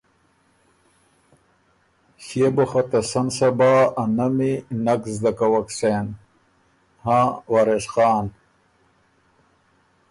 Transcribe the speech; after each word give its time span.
ݭيې 2.23 2.47
بو 2.55 2.63
خه 2.69 2.81
ترمُن 2.89 2.89
ته 2.91 2.99
سن 3.11 3.27
صبا 3.37 3.73
ا 4.01 4.03
نمی 4.17 4.53
نک 4.83 5.01
زدۀ 5.15 5.31
کوک 5.37 5.67
سېن، 5.77 6.07
هاں 7.03 7.25
وارث 7.51 7.85
خان“ 7.93 8.25